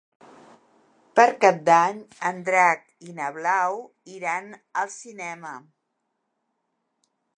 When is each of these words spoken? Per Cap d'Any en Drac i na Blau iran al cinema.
Per 1.19 1.25
Cap 1.43 1.59
d'Any 1.67 1.99
en 2.29 2.41
Drac 2.47 2.81
i 3.09 3.13
na 3.19 3.27
Blau 3.35 3.77
iran 4.15 4.49
al 4.85 4.93
cinema. 4.97 5.53